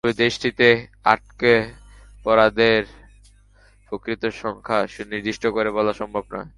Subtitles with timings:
[0.03, 0.67] তবে দেশটিতে
[1.05, 1.53] আটকে
[2.23, 2.81] পড়াদের
[3.87, 6.49] প্রকৃত সংখ্যা সুনির্দিষ্ট করে বলা সম্ভব নয়।